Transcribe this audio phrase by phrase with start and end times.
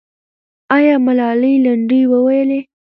[0.75, 2.59] آیا ملالۍ لنډۍ وویلې؟